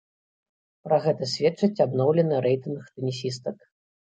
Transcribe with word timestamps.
Пра 0.87 0.97
гэта 1.03 1.27
сведчыць 1.33 1.83
абноўлены 1.87 2.41
рэйтынг 2.49 2.89
тэнісістак. 2.95 3.57